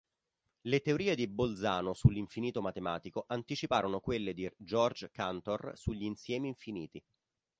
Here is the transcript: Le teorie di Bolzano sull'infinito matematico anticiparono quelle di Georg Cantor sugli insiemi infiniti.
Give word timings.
Le 0.61 0.81
teorie 0.81 1.13
di 1.13 1.27
Bolzano 1.27 1.93
sull'infinito 1.93 2.59
matematico 2.59 3.25
anticiparono 3.27 3.99
quelle 3.99 4.33
di 4.33 4.51
Georg 4.57 5.11
Cantor 5.11 5.73
sugli 5.75 6.05
insiemi 6.05 6.47
infiniti. 6.47 7.03